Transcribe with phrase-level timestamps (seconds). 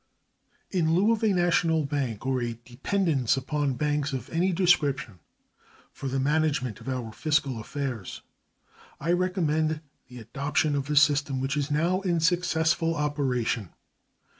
[0.71, 5.19] In lieu of a national bank or a dependence upon banks of any description
[5.91, 8.23] for the management of our fiscal affairs,
[8.99, 13.69] I recommended the adoption of the system which is now in successful operation.